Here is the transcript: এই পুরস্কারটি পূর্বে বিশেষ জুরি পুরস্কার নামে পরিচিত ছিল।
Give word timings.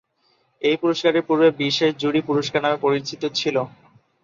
এই 0.61 0.75
পুরস্কারটি 0.81 1.21
পূর্বে 1.27 1.49
বিশেষ 1.61 1.91
জুরি 2.01 2.21
পুরস্কার 2.27 2.63
নামে 2.63 2.77
পরিচিত 2.85 3.21
ছিল। 3.39 3.55